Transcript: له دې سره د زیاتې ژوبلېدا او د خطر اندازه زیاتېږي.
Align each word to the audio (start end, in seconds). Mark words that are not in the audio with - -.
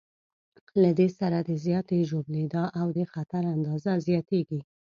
له 0.81 0.89
دې 0.99 1.07
سره 1.19 1.37
د 1.49 1.51
زیاتې 1.65 1.97
ژوبلېدا 2.09 2.63
او 2.79 2.87
د 2.97 2.99
خطر 3.13 3.43
اندازه 3.55 3.91
زیاتېږي. 4.07 4.61